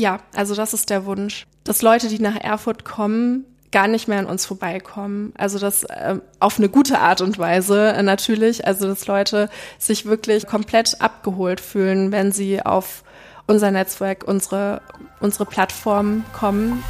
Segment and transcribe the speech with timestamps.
[0.00, 4.18] Ja, also das ist der Wunsch, dass Leute, die nach Erfurt kommen, gar nicht mehr
[4.18, 5.34] an uns vorbeikommen.
[5.36, 8.66] Also das äh, auf eine gute Art und Weise äh, natürlich.
[8.66, 13.04] Also dass Leute sich wirklich komplett abgeholt fühlen, wenn sie auf
[13.46, 14.80] unser Netzwerk, unsere,
[15.20, 16.82] unsere Plattform kommen.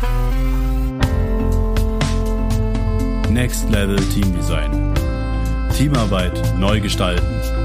[3.29, 4.95] Next Level Team Design.
[5.77, 7.60] Teamarbeit neu gestalten.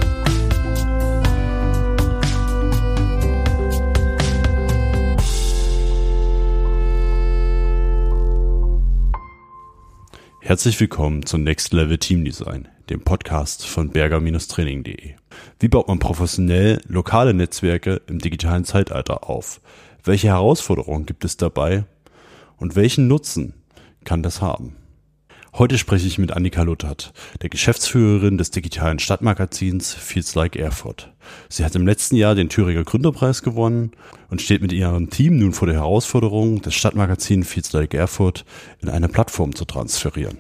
[10.48, 15.16] Herzlich willkommen zu Next Level Team Design, dem Podcast von berger-training.de.
[15.60, 19.60] Wie baut man professionell lokale Netzwerke im digitalen Zeitalter auf?
[20.04, 21.86] Welche Herausforderungen gibt es dabei?
[22.58, 23.56] Und welchen Nutzen
[24.04, 24.76] kann das haben?
[25.58, 31.14] Heute spreche ich mit Annika Luttert, der Geschäftsführerin des digitalen Stadtmagazins Feels Like Erfurt.
[31.48, 33.92] Sie hat im letzten Jahr den Thüringer Gründerpreis gewonnen
[34.30, 38.44] und steht mit ihrem Team nun vor der Herausforderung, das Stadtmagazin Feels Like Erfurt
[38.82, 40.40] in eine Plattform zu transferieren.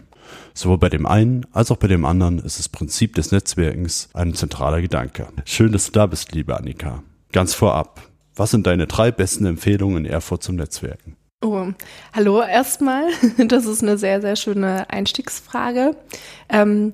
[0.53, 4.33] Sowohl bei dem einen als auch bei dem anderen ist das Prinzip des Netzwerkens ein
[4.33, 5.29] zentraler Gedanke.
[5.45, 7.03] Schön, dass du da bist, liebe Annika.
[7.31, 8.01] Ganz vorab,
[8.35, 11.15] was sind deine drei besten Empfehlungen in Erfurt zum Netzwerken?
[11.45, 11.67] Oh,
[12.11, 13.07] hallo erstmal.
[13.37, 15.95] Das ist eine sehr, sehr schöne Einstiegsfrage.
[16.49, 16.93] Ähm,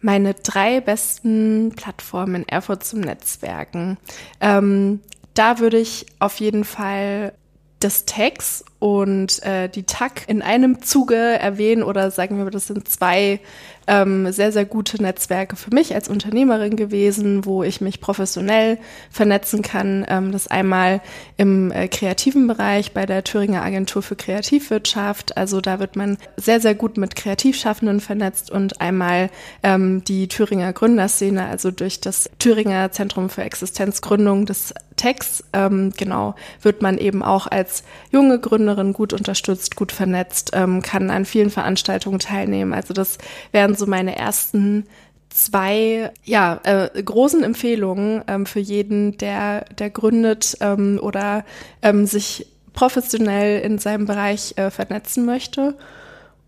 [0.00, 3.98] meine drei besten Plattformen in Erfurt zum Netzwerken.
[4.40, 5.00] Ähm,
[5.34, 7.34] da würde ich auf jeden Fall
[7.80, 12.88] das Tags und äh, die TAG in einem Zuge erwähnen oder sagen wir, das sind
[12.88, 13.40] zwei
[13.86, 18.78] ähm, sehr, sehr gute Netzwerke für mich als Unternehmerin gewesen, wo ich mich professionell
[19.10, 20.06] vernetzen kann.
[20.08, 21.00] Ähm, das einmal
[21.36, 25.36] im äh, kreativen Bereich bei der Thüringer Agentur für Kreativwirtschaft.
[25.36, 29.28] Also da wird man sehr, sehr gut mit Kreativschaffenden vernetzt und einmal
[29.62, 36.34] ähm, die Thüringer Gründerszene, also durch das Thüringer Zentrum für Existenzgründung des Text, ähm, genau,
[36.60, 38.38] wird man eben auch als junge
[38.70, 42.72] Gründerin gut unterstützt, gut vernetzt, ähm, kann an vielen Veranstaltungen teilnehmen.
[42.72, 43.18] Also das
[43.52, 44.86] wären so meine ersten
[45.28, 51.44] zwei ja, äh, großen Empfehlungen ähm, für jeden, der, der gründet ähm, oder
[51.82, 55.76] ähm, sich professionell in seinem Bereich äh, vernetzen möchte.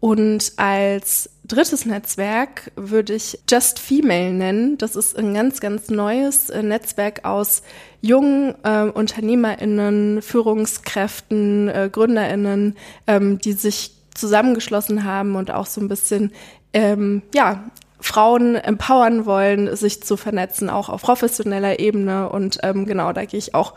[0.00, 4.78] Und als drittes Netzwerk würde ich Just Female nennen.
[4.78, 7.62] Das ist ein ganz, ganz neues äh, Netzwerk aus
[8.00, 12.76] jungen äh, UnternehmerInnen, Führungskräften, äh, GründerInnen,
[13.06, 16.32] ähm, die sich zusammengeschlossen haben und auch so ein bisschen
[16.72, 17.64] ähm, ja,
[18.00, 22.28] Frauen empowern wollen, sich zu vernetzen, auch auf professioneller Ebene.
[22.28, 23.75] Und ähm, genau, da gehe ich auch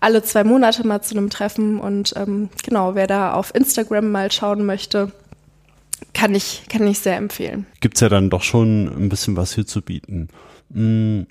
[0.00, 1.78] alle zwei Monate mal zu einem Treffen.
[1.78, 5.12] Und ähm, genau, wer da auf Instagram mal schauen möchte,
[6.12, 7.66] kann ich, kann ich sehr empfehlen.
[7.80, 10.28] Gibt's ja dann doch schon ein bisschen was hier zu bieten.
[10.72, 11.26] Hm,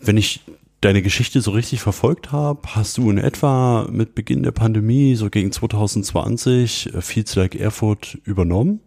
[0.00, 0.40] wenn ich
[0.80, 5.30] deine Geschichte so richtig verfolgt habe, hast du in etwa mit Beginn der Pandemie, so
[5.30, 8.80] gegen 2020, Feeds Like Erfurt übernommen.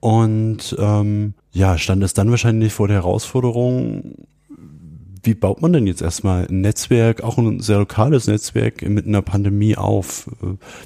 [0.00, 4.26] Und ähm, ja, stand es dann wahrscheinlich vor der Herausforderung,
[5.26, 9.22] wie baut man denn jetzt erstmal ein Netzwerk, auch ein sehr lokales Netzwerk mit einer
[9.22, 10.30] Pandemie auf?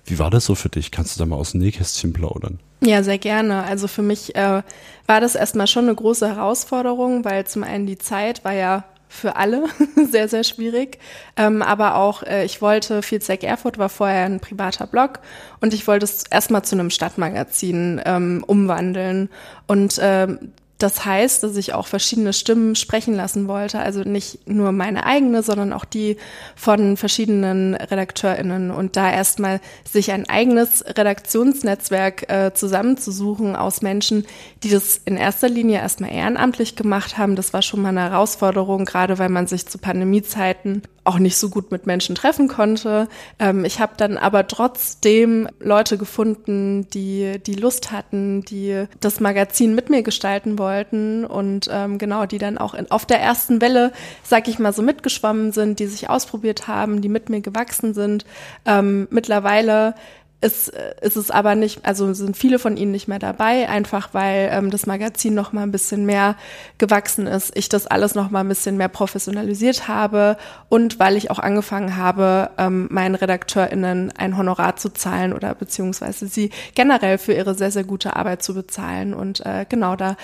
[0.07, 0.91] Wie war das so für dich?
[0.91, 2.59] Kannst du da mal aus dem Nähkästchen plaudern?
[2.83, 3.63] Ja, sehr gerne.
[3.65, 4.63] Also für mich äh,
[5.07, 9.37] war das erstmal schon eine große Herausforderung, weil zum einen die Zeit war ja für
[9.37, 9.65] alle
[10.11, 10.99] sehr, sehr schwierig.
[11.37, 15.19] Ähm, aber auch, äh, ich wollte, Feedstack Erfurt war vorher ein privater Blog
[15.61, 19.29] und ich wollte es erstmal zu einem Stadtmagazin ähm, umwandeln.
[19.67, 20.53] Und ähm,
[20.83, 25.43] das heißt, dass ich auch verschiedene Stimmen sprechen lassen wollte, also nicht nur meine eigene,
[25.43, 26.17] sondern auch die
[26.57, 34.25] von verschiedenen RedakteurInnen und da erstmal sich ein eigenes Redaktionsnetzwerk äh, zusammenzusuchen aus Menschen,
[34.63, 37.37] die das in erster Linie erstmal ehrenamtlich gemacht haben.
[37.37, 41.49] Das war schon mal eine Herausforderung, gerade weil man sich zu Pandemiezeiten auch nicht so
[41.49, 43.09] gut mit Menschen treffen konnte.
[43.39, 49.75] Ähm, ich habe dann aber trotzdem Leute gefunden, die die Lust hatten, die das Magazin
[49.75, 53.93] mit mir gestalten wollten und ähm, genau, die dann auch in, auf der ersten Welle,
[54.23, 58.25] sag ich mal, so mitgeschwommen sind, die sich ausprobiert haben, die mit mir gewachsen sind.
[58.67, 59.95] Ähm, mittlerweile
[60.41, 60.73] ist,
[61.03, 64.71] ist es aber nicht, also sind viele von ihnen nicht mehr dabei, einfach weil ähm,
[64.71, 66.35] das Magazin noch mal ein bisschen mehr
[66.79, 71.31] gewachsen ist, ich das alles noch mal ein bisschen mehr professionalisiert habe und weil ich
[71.31, 77.35] auch angefangen habe, ähm, meinen RedakteurInnen ein Honorar zu zahlen oder beziehungsweise sie generell für
[77.35, 79.13] ihre sehr, sehr gute Arbeit zu bezahlen.
[79.13, 80.17] Und äh, genau da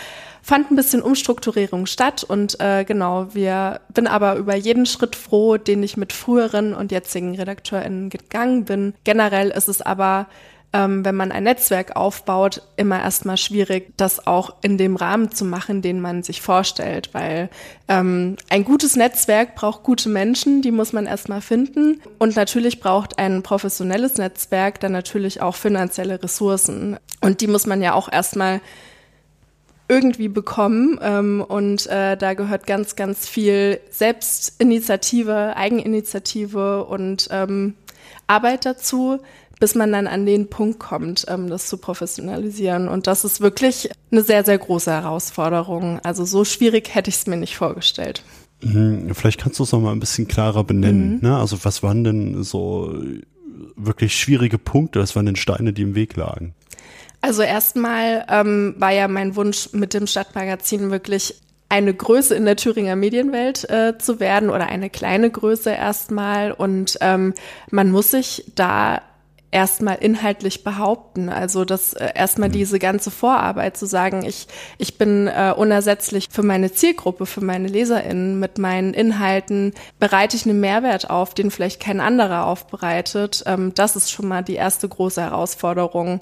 [0.46, 5.56] fand ein bisschen Umstrukturierung statt und äh, genau, wir bin aber über jeden Schritt froh,
[5.56, 8.94] den ich mit früheren und jetzigen RedakteurInnen gegangen bin.
[9.02, 10.28] Generell ist es aber
[10.72, 15.44] ähm, wenn man ein Netzwerk aufbaut, immer erstmal schwierig, das auch in dem Rahmen zu
[15.44, 17.48] machen, den man sich vorstellt, weil
[17.88, 22.00] ähm, ein gutes Netzwerk braucht gute Menschen, die muss man erstmal finden.
[22.18, 26.98] Und natürlich braucht ein professionelles Netzwerk dann natürlich auch finanzielle Ressourcen.
[27.20, 28.60] Und die muss man ja auch erstmal
[29.88, 30.98] irgendwie bekommen.
[31.02, 37.74] Ähm, und äh, da gehört ganz, ganz viel Selbstinitiative, Eigeninitiative und ähm,
[38.26, 39.18] Arbeit dazu,
[39.58, 42.88] bis man dann an den Punkt kommt, ähm, das zu professionalisieren.
[42.88, 46.00] Und das ist wirklich eine sehr, sehr große Herausforderung.
[46.02, 48.22] Also so schwierig hätte ich es mir nicht vorgestellt.
[48.62, 51.16] Mhm, vielleicht kannst du es noch mal ein bisschen klarer benennen.
[51.16, 51.28] Mhm.
[51.28, 51.36] Ne?
[51.36, 52.94] Also was waren denn so
[53.76, 55.00] wirklich schwierige Punkte?
[55.00, 56.54] Was waren denn Steine, die im Weg lagen?
[57.26, 61.34] Also erstmal ähm, war ja mein Wunsch mit dem Stadtmagazin wirklich
[61.68, 66.52] eine Größe in der Thüringer Medienwelt äh, zu werden oder eine kleine Größe erstmal.
[66.52, 67.34] Und ähm,
[67.68, 69.02] man muss sich da
[69.50, 71.28] erstmal inhaltlich behaupten.
[71.28, 72.52] Also das äh, erstmal mhm.
[72.52, 74.46] diese ganze Vorarbeit zu sagen, ich,
[74.78, 80.46] ich bin äh, unersetzlich für meine Zielgruppe, für meine LeserInnen mit meinen Inhalten, bereite ich
[80.46, 83.42] einen Mehrwert auf, den vielleicht kein anderer aufbereitet.
[83.46, 86.20] Ähm, das ist schon mal die erste große Herausforderung,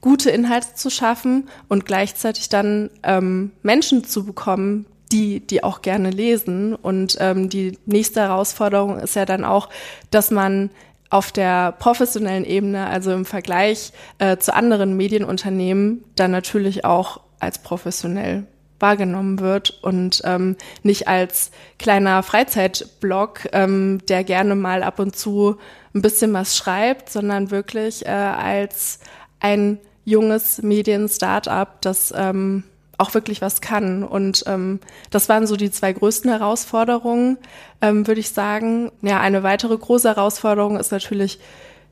[0.00, 6.10] gute Inhalte zu schaffen und gleichzeitig dann ähm, Menschen zu bekommen, die, die auch gerne
[6.10, 6.74] lesen.
[6.74, 9.68] Und ähm, die nächste Herausforderung ist ja dann auch,
[10.10, 10.70] dass man
[11.10, 17.58] auf der professionellen Ebene, also im Vergleich äh, zu anderen Medienunternehmen, dann natürlich auch als
[17.58, 18.46] professionell
[18.78, 25.56] wahrgenommen wird und ähm, nicht als kleiner Freizeitblog, ähm, der gerne mal ab und zu
[25.94, 28.98] ein bisschen was schreibt, sondern wirklich äh, als
[29.40, 32.64] ein junges Medien-Startup, das ähm,
[32.98, 34.02] auch wirklich was kann.
[34.02, 34.80] Und ähm,
[35.10, 37.38] das waren so die zwei größten Herausforderungen,
[37.82, 38.90] ähm, würde ich sagen.
[39.02, 41.38] Ja, eine weitere große Herausforderung ist natürlich,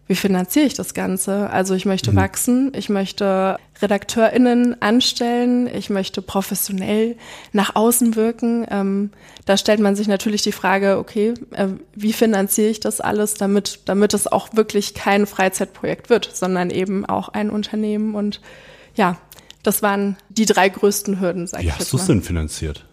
[0.06, 1.48] wie finanziere ich das Ganze?
[1.50, 2.16] Also ich möchte mhm.
[2.16, 7.16] wachsen, ich möchte RedakteurInnen anstellen, ich möchte professionell
[7.52, 8.66] nach außen wirken.
[8.70, 9.10] Ähm,
[9.46, 13.80] da stellt man sich natürlich die Frage, okay, äh, wie finanziere ich das alles, damit,
[13.86, 18.40] damit es auch wirklich kein Freizeitprojekt wird, sondern eben auch ein Unternehmen und
[18.94, 19.16] ja,
[19.62, 22.84] das waren die drei größten Hürden, sag Wie ich Wie hast du es denn finanziert?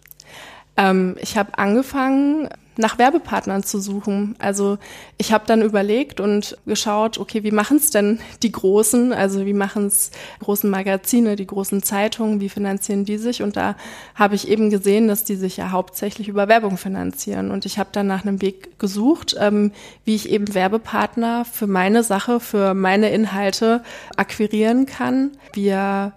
[0.78, 4.34] Ähm, ich habe angefangen, nach Werbepartnern zu suchen.
[4.38, 4.78] Also
[5.18, 9.12] ich habe dann überlegt und geschaut, okay, wie machen es denn die Großen?
[9.12, 10.10] Also wie machen es
[10.40, 13.42] großen Magazine, die großen Zeitungen, wie finanzieren die sich?
[13.42, 13.76] Und da
[14.14, 17.50] habe ich eben gesehen, dass die sich ja hauptsächlich über Werbung finanzieren.
[17.50, 19.72] Und ich habe dann nach einem Weg gesucht, ähm,
[20.04, 23.82] wie ich eben Werbepartner für meine Sache, für meine Inhalte
[24.16, 25.32] akquirieren kann.
[25.52, 26.12] Wir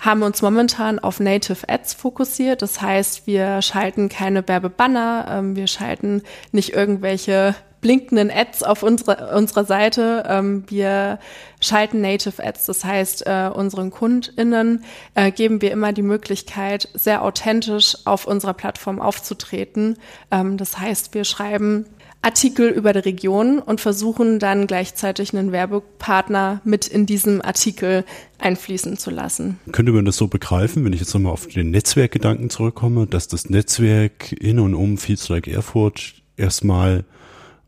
[0.00, 2.62] haben uns momentan auf Native Ads fokussiert.
[2.62, 9.34] Das heißt, wir schalten keine Werbebanner, ähm, wir schalten nicht irgendwelche blinkenden Ads auf unsere,
[9.34, 10.24] unserer Seite.
[10.26, 11.18] Ähm, wir
[11.60, 17.22] schalten Native Ads, das heißt, äh, unseren KundInnen äh, geben wir immer die Möglichkeit, sehr
[17.22, 19.96] authentisch auf unserer Plattform aufzutreten.
[20.30, 21.86] Ähm, das heißt, wir schreiben
[22.22, 28.04] Artikel über die Region und versuchen dann gleichzeitig einen Werbepartner mit in diesem Artikel
[28.38, 29.58] einfließen zu lassen.
[29.72, 33.48] Könnte man das so begreifen, wenn ich jetzt nochmal auf den Netzwerkgedanken zurückkomme, dass das
[33.48, 37.04] Netzwerk in und um Feels Like Erfurt erstmal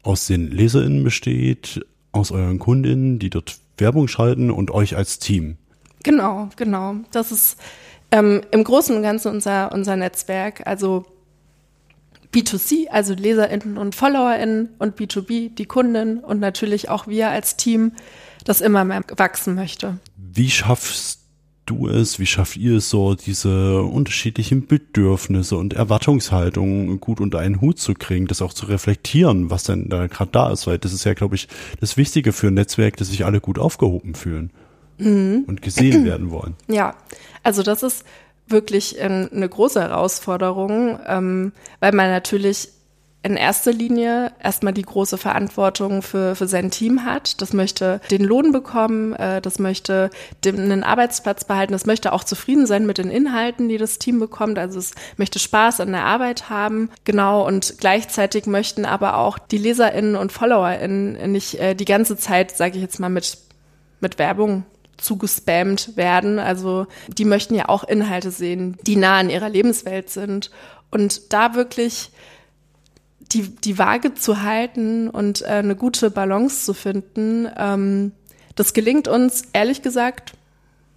[0.02, 1.80] aus den LeserInnen besteht,
[2.12, 5.56] aus euren KundInnen, die dort Werbung schalten und euch als Team?
[6.02, 6.96] Genau, genau.
[7.10, 7.56] Das ist
[8.10, 10.66] ähm, im Großen und Ganzen unser, unser Netzwerk.
[10.66, 11.06] Also
[12.32, 17.92] B2C, also LeserInnen und FollowerInnen und B2B, die Kunden und natürlich auch wir als Team,
[18.44, 19.98] das immer mehr wachsen möchte.
[20.16, 21.20] Wie schaffst
[21.66, 27.60] du es, wie schafft ihr es so, diese unterschiedlichen Bedürfnisse und Erwartungshaltungen gut unter einen
[27.60, 30.92] Hut zu kriegen, das auch zu reflektieren, was denn da gerade da ist, weil das
[30.92, 31.48] ist ja, glaube ich,
[31.80, 34.50] das Wichtige für ein Netzwerk, dass sich alle gut aufgehoben fühlen
[34.98, 35.44] mhm.
[35.46, 36.54] und gesehen werden wollen.
[36.68, 36.96] Ja,
[37.42, 38.04] also das ist
[38.52, 42.68] wirklich eine große Herausforderung, ähm, weil man natürlich
[43.24, 47.40] in erster Linie erstmal die große Verantwortung für, für sein Team hat.
[47.40, 50.10] Das möchte den Lohn bekommen, äh, das möchte
[50.44, 54.18] den, einen Arbeitsplatz behalten, das möchte auch zufrieden sein mit den Inhalten, die das Team
[54.18, 54.58] bekommt.
[54.58, 56.90] Also es möchte Spaß an der Arbeit haben.
[57.04, 57.46] Genau.
[57.46, 62.74] Und gleichzeitig möchten aber auch die LeserInnen und FollowerInnen nicht äh, die ganze Zeit, sage
[62.74, 63.38] ich jetzt mal, mit,
[64.00, 64.64] mit Werbung
[65.02, 66.38] zugespammt werden.
[66.38, 70.50] Also die möchten ja auch Inhalte sehen, die nah an ihrer Lebenswelt sind.
[70.90, 72.10] Und da wirklich
[73.20, 78.12] die, die Waage zu halten und äh, eine gute Balance zu finden, ähm,
[78.54, 80.34] das gelingt uns ehrlich gesagt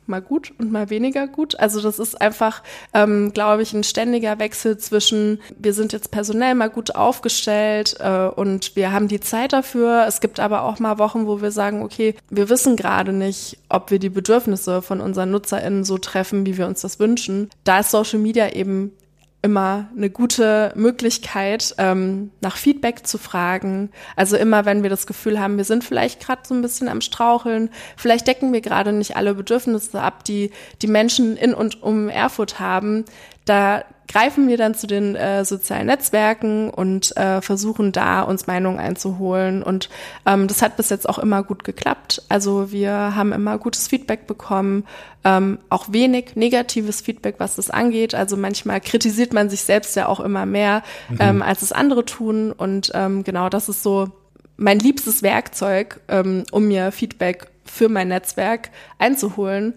[0.08, 1.60] mal gut und mal weniger gut.
[1.60, 6.56] Also das ist einfach, ähm, glaube ich, ein ständiger Wechsel zwischen, wir sind jetzt personell
[6.56, 10.06] mal gut aufgestellt äh, und wir haben die Zeit dafür.
[10.08, 13.92] Es gibt aber auch mal Wochen, wo wir sagen, okay, wir wissen gerade nicht, ob
[13.92, 17.50] wir die Bedürfnisse von unseren NutzerInnen so treffen, wie wir uns das wünschen.
[17.64, 18.92] Da ist Social Media eben
[19.46, 23.92] immer eine gute Möglichkeit, ähm, nach Feedback zu fragen.
[24.16, 27.00] Also immer, wenn wir das Gefühl haben, wir sind vielleicht gerade so ein bisschen am
[27.00, 30.50] Straucheln, vielleicht decken wir gerade nicht alle Bedürfnisse ab, die
[30.82, 33.06] die Menschen in und um Erfurt haben,
[33.46, 38.80] da greifen wir dann zu den äh, sozialen Netzwerken und äh, versuchen da uns Meinungen
[38.80, 39.64] einzuholen.
[39.64, 39.90] Und
[40.26, 42.24] ähm, das hat bis jetzt auch immer gut geklappt.
[42.30, 44.86] Also wir haben immer gutes Feedback bekommen,
[45.24, 48.14] ähm, auch wenig negatives Feedback, was das angeht.
[48.16, 51.18] Also manchmal kritisiert man sich selbst ja auch immer mehr, mhm.
[51.20, 52.52] ähm, als es andere tun.
[52.52, 54.10] Und ähm, genau das ist so
[54.58, 58.70] mein liebstes Werkzeug, ähm, um mir Feedback für mein Netzwerk
[59.00, 59.74] einzuholen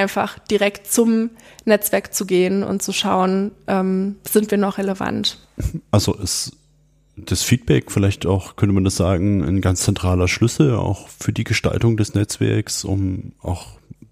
[0.00, 1.30] einfach direkt zum
[1.64, 5.38] Netzwerk zu gehen und zu schauen, ähm, sind wir noch relevant.
[5.90, 6.52] Also ist
[7.16, 11.44] das Feedback vielleicht auch, könnte man das sagen, ein ganz zentraler Schlüssel auch für die
[11.44, 13.66] Gestaltung des Netzwerks, um auch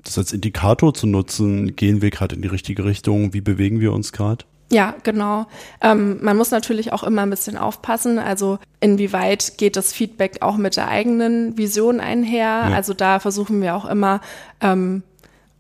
[0.05, 3.93] das als Indikator zu nutzen, gehen wir gerade in die richtige Richtung, wie bewegen wir
[3.93, 4.45] uns gerade?
[4.71, 5.47] Ja, genau.
[5.81, 8.19] Ähm, man muss natürlich auch immer ein bisschen aufpassen.
[8.19, 12.67] Also inwieweit geht das Feedback auch mit der eigenen Vision einher?
[12.69, 12.75] Ja.
[12.75, 14.21] Also da versuchen wir auch immer
[14.61, 15.03] ähm,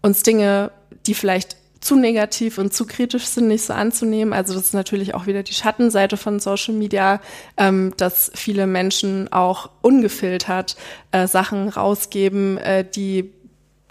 [0.02, 0.70] uns Dinge,
[1.06, 4.32] die vielleicht zu negativ und zu kritisch sind, nicht so anzunehmen.
[4.32, 7.20] Also das ist natürlich auch wieder die Schattenseite von Social Media,
[7.56, 10.76] ähm, dass viele Menschen auch ungefiltert
[11.12, 13.32] äh, Sachen rausgeben, äh, die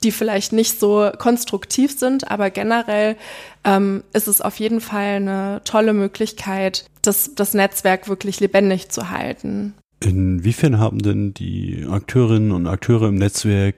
[0.04, 3.16] die vielleicht nicht so konstruktiv sind, aber generell
[3.64, 9.10] ähm, ist es auf jeden Fall eine tolle Möglichkeit, das, das Netzwerk wirklich lebendig zu
[9.10, 9.74] halten.
[10.00, 13.76] Inwiefern haben denn die Akteurinnen und Akteure im Netzwerk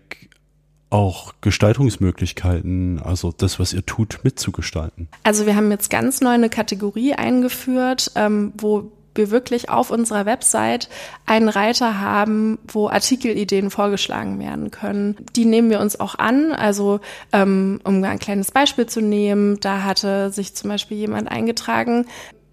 [0.89, 5.08] auch Gestaltungsmöglichkeiten, also das, was ihr tut, mitzugestalten?
[5.24, 10.25] Also wir haben jetzt ganz neu eine Kategorie eingeführt, ähm, wo wir wirklich auf unserer
[10.25, 10.89] Website
[11.25, 15.17] einen Reiter haben, wo Artikelideen vorgeschlagen werden können.
[15.36, 16.51] Die nehmen wir uns auch an.
[16.51, 17.00] Also
[17.34, 22.05] ähm, um ein kleines Beispiel zu nehmen, da hatte sich zum Beispiel jemand eingetragen,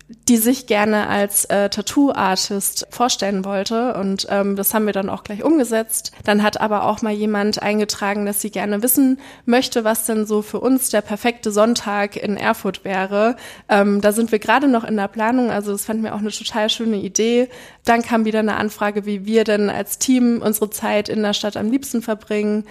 [0.09, 3.95] die sich gerne als äh, Tattoo-Artist vorstellen wollte.
[3.95, 6.13] Und ähm, das haben wir dann auch gleich umgesetzt.
[6.23, 10.43] Dann hat aber auch mal jemand eingetragen, dass sie gerne wissen möchte, was denn so
[10.43, 13.35] für uns der perfekte Sonntag in Erfurt wäre.
[13.69, 15.51] Ähm, da sind wir gerade noch in der Planung.
[15.51, 17.49] Also das fanden wir auch eine total schöne Idee.
[17.85, 21.57] Dann kam wieder eine Anfrage, wie wir denn als Team unsere Zeit in der Stadt
[21.57, 22.65] am liebsten verbringen.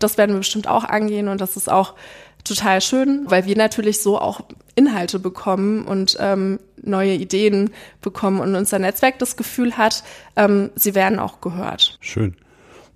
[0.00, 1.94] Das werden wir bestimmt auch angehen und das ist auch
[2.42, 4.40] total schön, weil wir natürlich so auch
[4.80, 7.70] Inhalte bekommen und ähm, neue Ideen
[8.00, 10.02] bekommen und unser Netzwerk das Gefühl hat,
[10.36, 11.98] ähm, sie werden auch gehört.
[12.00, 12.34] Schön.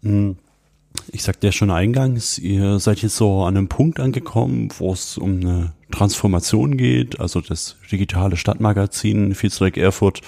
[0.03, 0.37] Hm.
[1.11, 5.19] Ich sagte ja schon eingangs, ihr seid jetzt so an einem Punkt angekommen, wo es
[5.19, 7.21] um eine Transformation geht.
[7.21, 10.21] Also das digitale Stadtmagazin Feedstrike Erfurt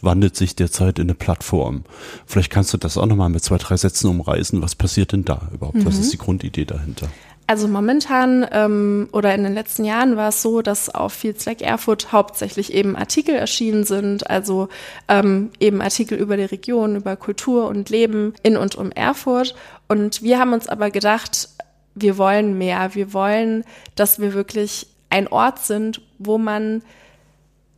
[0.00, 1.84] wandelt sich derzeit in eine Plattform.
[2.24, 4.62] Vielleicht kannst du das auch nochmal mit zwei, drei Sätzen umreißen.
[4.62, 5.78] Was passiert denn da überhaupt?
[5.78, 5.86] Mhm.
[5.86, 7.08] Was ist die Grundidee dahinter?
[7.52, 12.10] Also momentan ähm, oder in den letzten Jahren war es so, dass auf Feedslack Erfurt
[12.10, 14.70] hauptsächlich eben Artikel erschienen sind, also
[15.06, 19.54] ähm, eben Artikel über die Region, über Kultur und Leben in und um Erfurt.
[19.86, 21.50] Und wir haben uns aber gedacht,
[21.94, 22.94] wir wollen mehr.
[22.94, 23.64] Wir wollen,
[23.96, 26.80] dass wir wirklich ein Ort sind, wo man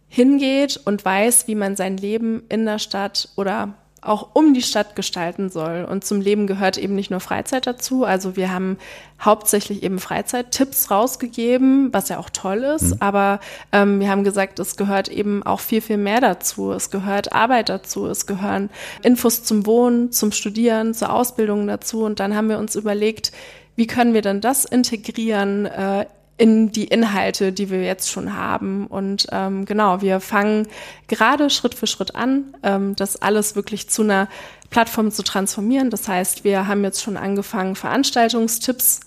[0.06, 3.74] hingeht und weiß, wie man sein Leben in der Stadt oder
[4.04, 5.87] auch um die Stadt gestalten soll.
[5.88, 8.04] Und zum Leben gehört eben nicht nur Freizeit dazu.
[8.04, 8.78] Also wir haben
[9.20, 12.94] hauptsächlich eben Freizeittipps rausgegeben, was ja auch toll ist.
[12.94, 12.96] Mhm.
[13.00, 13.40] Aber
[13.73, 16.73] ähm, wir haben gesagt, es gehört eben auch viel, viel mehr dazu.
[16.73, 18.06] Es gehört Arbeit dazu.
[18.06, 18.70] Es gehören
[19.02, 22.04] Infos zum Wohnen, zum Studieren, zur Ausbildung dazu.
[22.04, 23.32] Und dann haben wir uns überlegt,
[23.76, 28.86] wie können wir denn das integrieren äh, in die Inhalte, die wir jetzt schon haben.
[28.86, 30.66] Und ähm, genau, wir fangen
[31.06, 34.28] gerade Schritt für Schritt an, ähm, das alles wirklich zu einer
[34.70, 35.90] Plattform zu transformieren.
[35.90, 39.00] Das heißt, wir haben jetzt schon angefangen, Veranstaltungstipps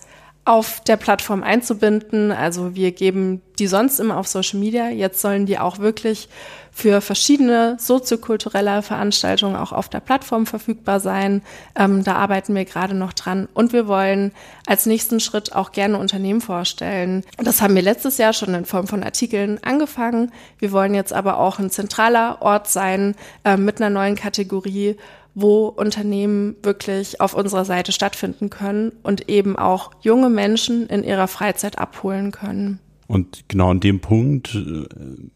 [0.46, 2.32] auf der Plattform einzubinden.
[2.32, 4.88] Also wir geben die sonst immer auf Social Media.
[4.88, 6.30] Jetzt sollen die auch wirklich
[6.78, 11.42] für verschiedene soziokulturelle Veranstaltungen auch auf der Plattform verfügbar sein.
[11.76, 13.50] Ähm, da arbeiten wir gerade noch dran.
[13.56, 14.32] Und wir wollen
[14.68, 17.24] als nächsten Schritt auch gerne Unternehmen vorstellen.
[17.38, 20.32] Das haben wir letztes Jahr schon in Form von Artikeln angefangen.
[20.60, 24.98] Wir wollen jetzt aber auch ein zentraler Ort sein äh, mit einer neuen Kategorie,
[25.34, 31.28] wo Unternehmen wirklich auf unserer Seite stattfinden können und eben auch junge Menschen in ihrer
[31.28, 32.80] Freizeit abholen können.
[33.08, 34.86] Und genau an dem Punkt äh,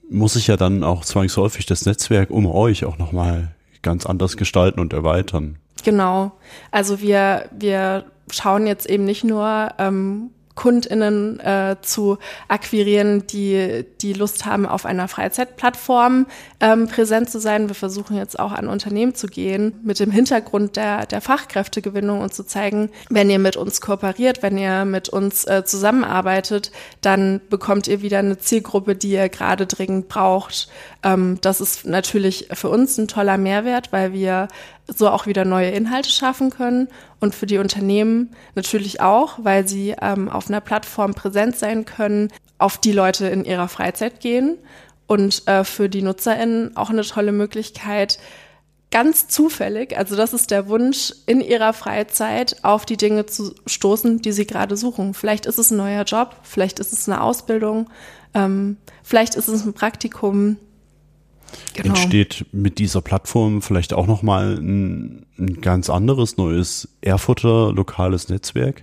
[0.10, 4.80] muss ich ja dann auch zwangsläufig das Netzwerk um euch auch nochmal ganz anders gestalten
[4.80, 5.58] und erweitern.
[5.84, 6.34] Genau.
[6.70, 12.18] Also wir, wir schauen jetzt eben nicht nur, ähm, KundInnen äh, zu
[12.48, 16.28] akquirieren, die die Lust haben, auf einer Freizeitplattform
[16.60, 17.68] ähm, präsent zu sein.
[17.68, 22.34] Wir versuchen jetzt auch an Unternehmen zu gehen mit dem Hintergrund der, der Fachkräftegewinnung und
[22.34, 27.88] zu zeigen, wenn ihr mit uns kooperiert, wenn ihr mit uns äh, zusammenarbeitet, dann bekommt
[27.88, 30.70] ihr wieder eine Zielgruppe, die ihr gerade dringend braucht.
[31.04, 34.48] Ähm, das ist natürlich für uns ein toller Mehrwert, weil wir
[34.94, 36.88] so auch wieder neue Inhalte schaffen können
[37.20, 42.30] und für die Unternehmen natürlich auch, weil sie ähm, auf einer Plattform präsent sein können,
[42.58, 44.58] auf die Leute in ihrer Freizeit gehen
[45.08, 48.20] und äh, für die NutzerInnen auch eine tolle Möglichkeit,
[48.92, 54.22] ganz zufällig, also das ist der Wunsch, in ihrer Freizeit auf die Dinge zu stoßen,
[54.22, 55.14] die sie gerade suchen.
[55.14, 57.90] Vielleicht ist es ein neuer Job, vielleicht ist es eine Ausbildung,
[58.34, 60.58] ähm, vielleicht ist es ein Praktikum,
[61.74, 61.90] Genau.
[61.90, 68.82] Entsteht mit dieser Plattform vielleicht auch nochmal ein, ein ganz anderes, neues Erfurter lokales Netzwerk?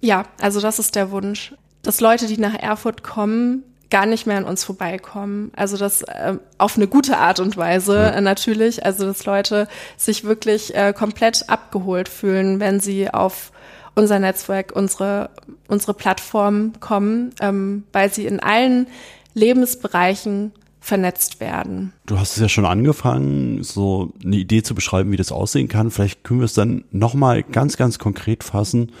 [0.00, 4.36] Ja, also das ist der Wunsch, dass Leute, die nach Erfurt kommen, gar nicht mehr
[4.36, 5.50] an uns vorbeikommen.
[5.56, 8.84] Also das äh, auf eine gute Art und Weise äh, natürlich.
[8.84, 13.50] Also dass Leute sich wirklich äh, komplett abgeholt fühlen, wenn sie auf
[13.94, 15.30] unser Netzwerk, unsere
[15.68, 18.86] unsere Plattform kommen, ähm, weil sie in allen
[19.34, 20.52] Lebensbereichen
[20.88, 21.92] vernetzt werden.
[22.06, 25.90] Du hast es ja schon angefangen, so eine Idee zu beschreiben, wie das aussehen kann.
[25.90, 28.92] Vielleicht können wir es dann nochmal ganz, ganz konkret fassen.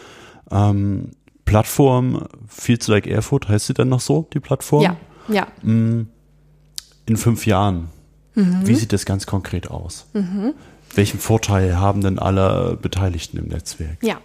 [0.50, 1.12] Ähm,
[1.46, 4.82] Plattform Feels Like Erfurt, heißt sie dann noch so, die Plattform?
[4.82, 4.96] Ja,
[5.28, 5.46] ja.
[5.62, 6.08] Mm,
[7.06, 7.88] in fünf Jahren,
[8.34, 8.66] mhm.
[8.66, 10.06] wie sieht das ganz konkret aus?
[10.12, 10.52] Mhm.
[10.94, 13.96] Welchen Vorteil haben denn alle Beteiligten im Netzwerk?
[14.02, 14.18] Ja,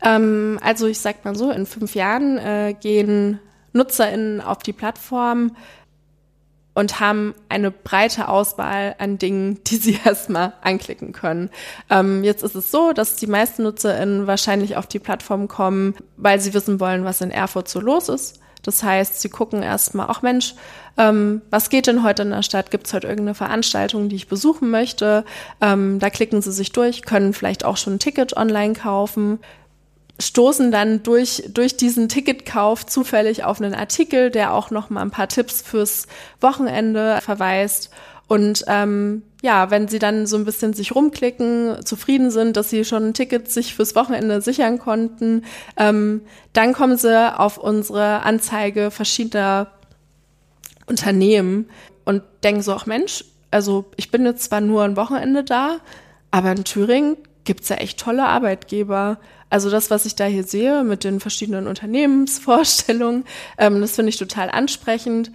[0.00, 3.40] ähm, also ich sag mal so, in fünf Jahren äh, gehen
[3.72, 5.56] NutzerInnen auf die Plattform,
[6.74, 11.50] und haben eine breite Auswahl an Dingen, die sie erstmal anklicken können.
[11.90, 16.40] Ähm, jetzt ist es so, dass die meisten NutzerInnen wahrscheinlich auf die Plattform kommen, weil
[16.40, 18.40] sie wissen wollen, was in Erfurt so los ist.
[18.62, 20.54] Das heißt, sie gucken erstmal, ach Mensch,
[20.96, 22.70] ähm, was geht denn heute in der Stadt?
[22.70, 25.24] Gibt es heute irgendeine Veranstaltung, die ich besuchen möchte?
[25.60, 29.38] Ähm, da klicken sie sich durch, können vielleicht auch schon ein Ticket online kaufen,
[30.20, 35.10] stoßen dann durch, durch diesen Ticketkauf zufällig auf einen Artikel, der auch noch mal ein
[35.10, 36.06] paar Tipps fürs
[36.40, 37.90] Wochenende verweist.
[38.26, 42.84] Und ähm, ja, wenn sie dann so ein bisschen sich rumklicken, zufrieden sind, dass sie
[42.84, 45.44] schon ein Ticket sich fürs Wochenende sichern konnten,
[45.76, 49.66] ähm, dann kommen sie auf unsere Anzeige verschiedener
[50.86, 51.68] Unternehmen
[52.04, 55.78] und denken so, ach Mensch, also ich bin jetzt zwar nur ein Wochenende da,
[56.30, 59.18] aber in Thüringen gibt's ja echt tolle Arbeitgeber.
[59.50, 63.24] Also das, was ich da hier sehe mit den verschiedenen Unternehmensvorstellungen,
[63.58, 65.30] ähm, das finde ich total ansprechend.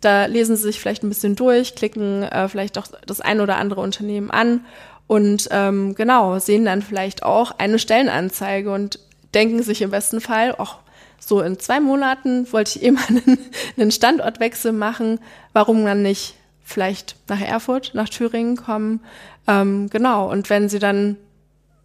[0.00, 3.56] Da lesen Sie sich vielleicht ein bisschen durch, klicken äh, vielleicht auch das ein oder
[3.56, 4.64] andere Unternehmen an
[5.06, 8.98] und ähm, genau, sehen dann vielleicht auch eine Stellenanzeige und
[9.34, 10.78] denken sich im besten Fall, ach,
[11.18, 13.38] so in zwei Monaten wollte ich eben einen,
[13.76, 15.20] einen Standortwechsel machen,
[15.52, 19.00] warum dann nicht vielleicht nach Erfurt, nach Thüringen kommen.
[19.46, 21.16] Ähm, genau, und wenn sie dann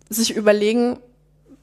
[0.10, 0.98] sich überlegen,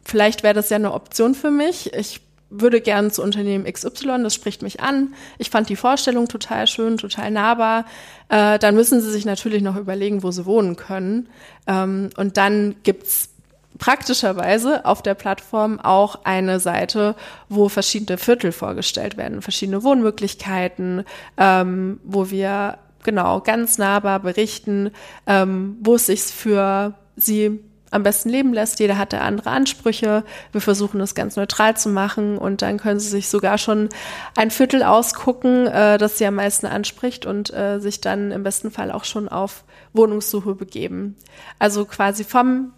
[0.05, 1.93] vielleicht wäre das ja eine Option für mich.
[1.95, 5.15] Ich würde gern zu Unternehmen XY, das spricht mich an.
[5.39, 7.85] Ich fand die Vorstellung total schön, total nahbar.
[8.29, 11.29] Äh, dann müssen sie sich natürlich noch überlegen, wo sie wohnen können.
[11.67, 13.31] Ähm, und dann gibt's
[13.79, 17.17] praktischerweise auf der Plattform auch eine Seite,
[17.49, 21.05] wo verschiedene Viertel vorgestellt werden, verschiedene Wohnmöglichkeiten,
[21.37, 24.91] ähm, wo wir genau ganz nahbar berichten,
[25.27, 27.61] ähm, wo es sich für sie
[27.95, 28.81] am besten leben lässt.
[28.81, 30.25] Jeder hat da andere Ansprüche.
[30.53, 33.89] Wir versuchen das ganz neutral zu machen und dann können sie sich sogar schon
[34.37, 38.71] ein Viertel ausgucken, äh, das sie am meisten anspricht und äh, sich dann im besten
[38.71, 41.17] Fall auch schon auf Wohnungssuche begeben.
[41.59, 42.73] Also quasi vom,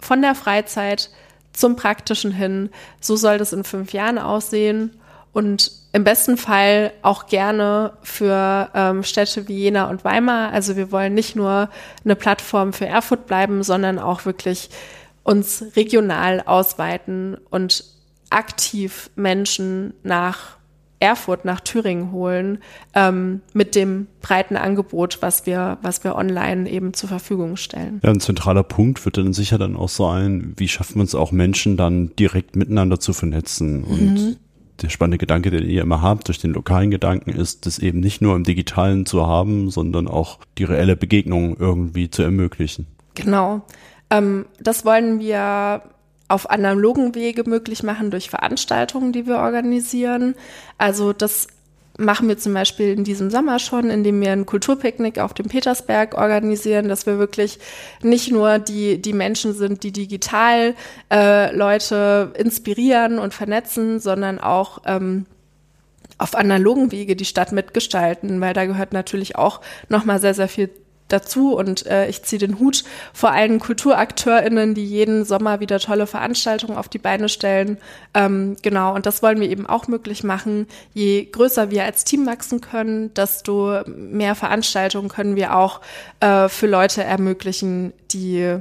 [0.00, 1.10] von der Freizeit
[1.52, 2.70] zum Praktischen hin.
[3.00, 5.00] So soll das in fünf Jahren aussehen
[5.32, 10.52] und im besten Fall auch gerne für ähm, Städte wie Jena und Weimar.
[10.52, 11.70] Also wir wollen nicht nur
[12.04, 14.70] eine Plattform für Erfurt bleiben, sondern auch wirklich
[15.24, 17.82] uns regional ausweiten und
[18.30, 20.56] aktiv Menschen nach
[21.00, 22.58] Erfurt, nach Thüringen holen,
[22.94, 28.00] ähm, mit dem breiten Angebot, was wir, was wir online eben zur Verfügung stellen.
[28.04, 31.32] Ja, ein zentraler Punkt wird dann sicher dann auch sein, wie schaffen wir es auch
[31.32, 34.36] Menschen dann direkt miteinander zu vernetzen und mhm
[34.82, 38.22] der spannende Gedanke, den ihr immer habt, durch den lokalen Gedanken, ist, das eben nicht
[38.22, 42.86] nur im Digitalen zu haben, sondern auch die reelle Begegnung irgendwie zu ermöglichen.
[43.14, 43.62] Genau.
[44.10, 45.82] Ähm, das wollen wir
[46.28, 50.34] auf analogen Wege möglich machen durch Veranstaltungen, die wir organisieren.
[50.76, 51.48] Also das
[51.98, 56.16] machen wir zum Beispiel in diesem Sommer schon, indem wir ein Kulturpicknick auf dem Petersberg
[56.16, 57.58] organisieren, dass wir wirklich
[58.02, 60.74] nicht nur die, die Menschen sind, die digital
[61.12, 65.26] äh, Leute inspirieren und vernetzen, sondern auch ähm,
[66.18, 70.70] auf analogen Wege die Stadt mitgestalten, weil da gehört natürlich auch nochmal sehr, sehr viel
[71.08, 76.06] dazu und äh, ich ziehe den Hut vor allen KulturakteurInnen, die jeden Sommer wieder tolle
[76.06, 77.78] Veranstaltungen auf die Beine stellen.
[78.14, 80.66] Ähm, genau, und das wollen wir eben auch möglich machen.
[80.94, 85.80] Je größer wir als Team wachsen können, desto mehr Veranstaltungen können wir auch
[86.20, 88.58] äh, für Leute ermöglichen, die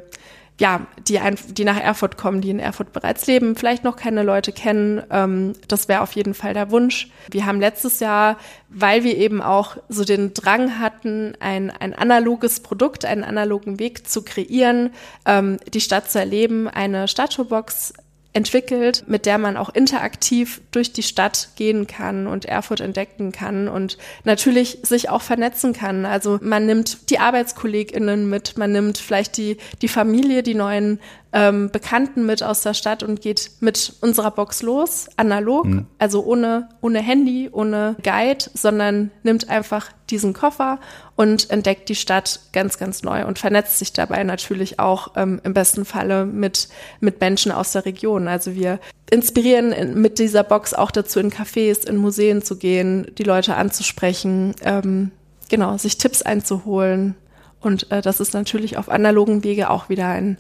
[0.60, 4.24] ja, die, ein, die nach Erfurt kommen, die in Erfurt bereits leben, vielleicht noch keine
[4.24, 5.04] Leute kennen.
[5.12, 7.10] Ähm, das wäre auf jeden Fall der Wunsch.
[7.30, 8.38] Wir haben letztes Jahr,
[8.70, 14.08] weil wir eben auch so den Drang hatten, ein, ein analoges Produkt, einen analogen Weg
[14.08, 14.92] zu kreieren,
[15.26, 17.94] ähm, die Stadt zu erleben, eine Stadttourbox
[18.34, 23.68] entwickelt, mit der man auch interaktiv durch die Stadt gehen kann und Erfurt entdecken kann
[23.68, 26.06] und natürlich sich auch vernetzen kann.
[26.06, 31.00] Also man nimmt die ArbeitskollegInnen mit, man nimmt vielleicht die, die Familie, die neuen
[31.34, 35.86] ähm, Bekannten mit aus der Stadt und geht mit unserer Box los, analog, mhm.
[36.00, 40.80] also ohne, ohne Handy, ohne Guide, sondern nimmt einfach diesen Koffer
[41.16, 45.54] und entdeckt die Stadt ganz, ganz neu und vernetzt sich dabei natürlich auch ähm, im
[45.54, 46.70] besten Falle mit,
[47.02, 48.28] mit Menschen aus der Region.
[48.28, 53.12] Also wir inspirieren in, mit dieser Box auch dazu, in Cafés, in Museen zu gehen,
[53.18, 55.12] die Leute anzusprechen, ähm,
[55.50, 57.16] genau, sich Tipps einzuholen.
[57.60, 60.38] Und äh, das ist natürlich auf analogen Wege auch wieder ein,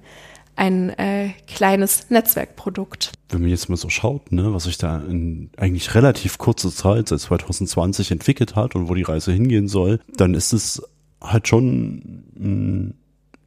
[0.58, 3.12] ein äh, kleines Netzwerkprodukt.
[3.30, 7.08] Wenn man jetzt mal so schaut, ne, was sich da in eigentlich relativ kurzer Zeit
[7.08, 10.82] seit 2020 entwickelt hat und wo die Reise hingehen soll, dann ist es
[11.22, 12.94] halt schon mh, mm,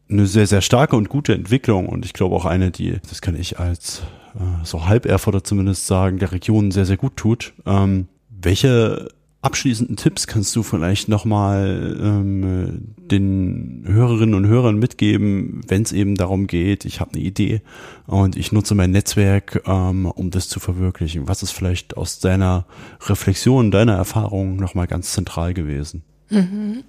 [0.09, 3.37] eine sehr, sehr starke und gute Entwicklung und ich glaube auch eine, die, das kann
[3.37, 4.03] ich als
[4.35, 7.53] äh, so halb Erfurter zumindest sagen, der Region sehr, sehr gut tut.
[7.66, 9.09] Ähm, welche
[9.42, 16.14] abschließenden Tipps kannst du vielleicht nochmal ähm, den Hörerinnen und Hörern mitgeben, wenn es eben
[16.14, 17.62] darum geht, ich habe eine Idee
[18.07, 21.26] und ich nutze mein Netzwerk, ähm, um das zu verwirklichen.
[21.26, 22.66] Was ist vielleicht aus deiner
[23.07, 26.03] Reflexion, deiner Erfahrung nochmal ganz zentral gewesen?
[26.29, 26.85] Mhm.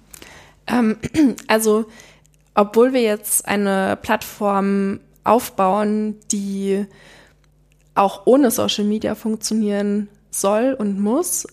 [0.66, 0.96] Ähm,
[1.46, 1.86] also,
[2.54, 6.84] obwohl wir jetzt eine Plattform aufbauen, die
[7.94, 11.46] auch ohne Social Media funktionieren soll und muss,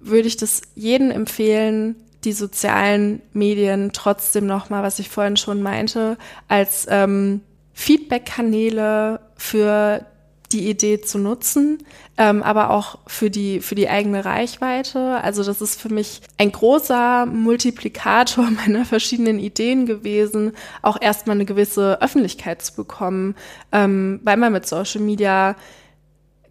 [0.00, 6.18] würde ich das jedem empfehlen, die sozialen Medien trotzdem nochmal, was ich vorhin schon meinte,
[6.48, 7.40] als ähm,
[7.74, 10.04] Feedback-Kanäle für
[10.52, 11.78] die Idee zu nutzen,
[12.16, 15.22] ähm, aber auch für die, für die eigene Reichweite.
[15.22, 21.44] Also das ist für mich ein großer Multiplikator meiner verschiedenen Ideen gewesen, auch erstmal eine
[21.44, 23.34] gewisse Öffentlichkeit zu bekommen,
[23.72, 25.54] ähm, weil man mit Social Media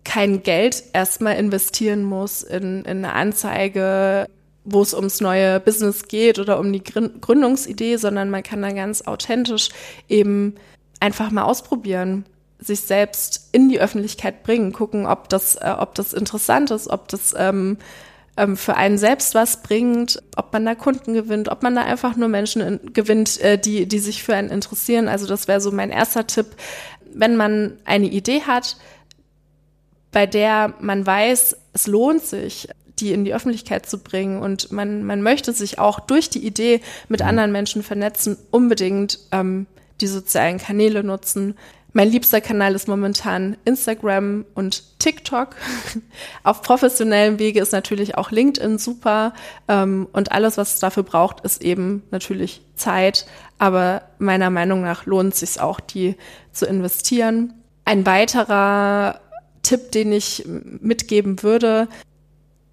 [0.08, 4.28] kein Geld erstmal investieren muss in, in eine Anzeige,
[4.64, 9.02] wo es ums neue Business geht oder um die Gründungsidee, sondern man kann da ganz
[9.02, 9.70] authentisch
[10.08, 10.56] eben
[11.02, 12.26] einfach mal ausprobieren,
[12.58, 17.10] sich selbst in die Öffentlichkeit bringen, gucken, ob das, äh, ob das interessant ist, ob
[17.10, 17.78] das ähm,
[18.38, 22.16] ähm, für einen selbst was bringt, ob man da Kunden gewinnt, ob man da einfach
[22.16, 25.10] nur Menschen in, gewinnt, äh, die, die sich für einen interessieren.
[25.10, 26.48] Also das wäre so mein erster Tipp.
[27.14, 28.78] Wenn man eine Idee hat,
[30.12, 35.04] bei der man weiß, es lohnt sich, die in die Öffentlichkeit zu bringen und man,
[35.04, 37.28] man möchte sich auch durch die Idee mit mhm.
[37.28, 39.68] anderen Menschen vernetzen, unbedingt ähm,
[40.02, 41.56] die sozialen Kanäle nutzen.
[41.94, 45.56] Mein liebster Kanal ist momentan Instagram und TikTok.
[46.44, 49.34] Auf professionellem Wege ist natürlich auch LinkedIn super.
[49.68, 53.26] Ähm, und alles, was es dafür braucht, ist eben natürlich Zeit.
[53.58, 56.16] Aber meiner Meinung nach lohnt es sich auch, die
[56.52, 57.54] zu investieren.
[57.84, 59.22] Ein weiterer
[59.68, 61.90] Tipp, den ich mitgeben würde,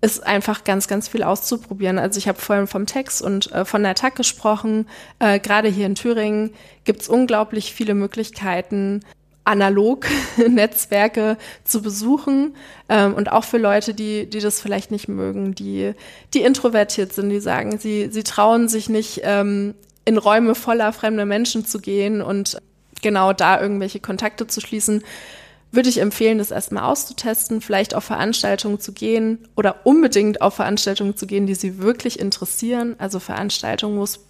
[0.00, 1.98] ist einfach ganz, ganz viel auszuprobieren.
[1.98, 4.86] Also ich habe vorhin vom Text und äh, von der Attack gesprochen.
[5.18, 6.50] Äh, Gerade hier in Thüringen
[6.84, 9.00] gibt es unglaublich viele Möglichkeiten,
[9.44, 10.06] analog
[10.48, 12.54] Netzwerke zu besuchen
[12.88, 15.94] ähm, und auch für Leute, die, die das vielleicht nicht mögen, die,
[16.32, 21.24] die introvertiert sind, die sagen, sie, sie trauen sich nicht ähm, in Räume voller fremder
[21.24, 22.58] Menschen zu gehen und
[23.02, 25.02] genau da irgendwelche Kontakte zu schließen
[25.74, 31.16] würde ich empfehlen, das erstmal auszutesten, vielleicht auf Veranstaltungen zu gehen oder unbedingt auf Veranstaltungen
[31.16, 32.96] zu gehen, die Sie wirklich interessieren.
[32.98, 34.20] Also Veranstaltungen, wo es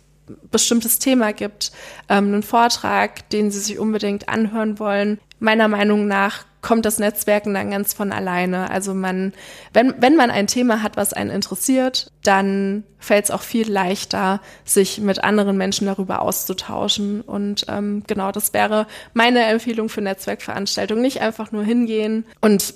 [0.50, 1.72] bestimmtes Thema gibt,
[2.08, 5.18] ähm, einen Vortrag, den Sie sich unbedingt anhören wollen.
[5.38, 8.70] Meiner Meinung nach kommt das Netzwerken dann ganz von alleine.
[8.70, 9.34] Also man,
[9.74, 14.40] wenn, wenn man ein Thema hat, was einen interessiert, dann fällt es auch viel leichter,
[14.64, 17.20] sich mit anderen Menschen darüber auszutauschen.
[17.20, 21.02] Und ähm, genau, das wäre meine Empfehlung für Netzwerkveranstaltungen.
[21.02, 22.72] Nicht einfach nur hingehen und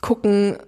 [0.00, 0.58] gucken,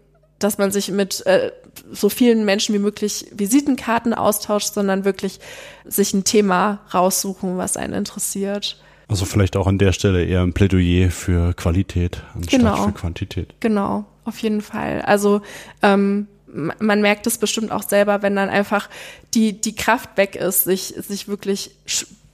[0.41, 1.53] dass man sich mit äh,
[1.93, 5.39] so vielen Menschen wie möglich Visitenkarten austauscht, sondern wirklich
[5.85, 8.83] sich ein Thema raussuchen, was einen interessiert.
[9.09, 12.85] Also vielleicht auch an der Stelle eher ein Plädoyer für Qualität anstatt genau.
[12.87, 13.55] für Quantität.
[13.61, 15.03] Genau, auf jeden Fall.
[15.03, 15.43] Also
[15.83, 18.89] ähm, man merkt es bestimmt auch selber, wenn dann einfach
[19.35, 21.73] die, die Kraft weg ist, sich, sich wirklich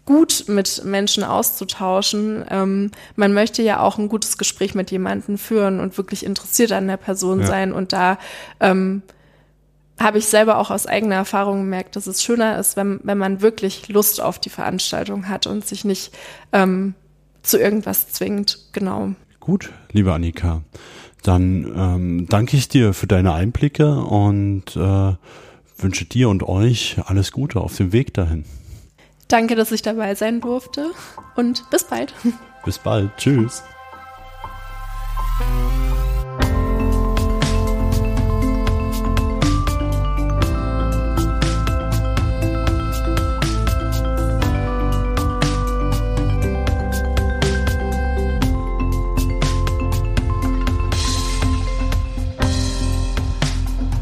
[0.05, 2.45] gut mit Menschen auszutauschen.
[2.51, 6.89] Ähm, man möchte ja auch ein gutes Gespräch mit jemandem führen und wirklich interessiert an
[6.89, 7.47] der Person ja.
[7.47, 7.73] sein.
[7.73, 8.19] Und da
[8.61, 9.03] ähm,
[9.99, 13.41] habe ich selber auch aus eigener Erfahrung gemerkt, dass es schöner ist, wenn, wenn man
[13.41, 16.13] wirklich Lust auf die Veranstaltung hat und sich nicht
[16.53, 16.95] ähm,
[17.43, 18.59] zu irgendwas zwingt.
[18.73, 19.13] Genau.
[19.41, 20.63] Gut, liebe Annika.
[21.23, 25.15] Dann ähm, danke ich dir für deine Einblicke und äh,
[25.77, 28.45] wünsche dir und euch alles Gute auf dem Weg dahin.
[29.29, 30.91] Danke, dass ich dabei sein durfte
[31.37, 32.13] und bis bald.
[32.65, 33.11] Bis bald.
[33.17, 33.63] Tschüss.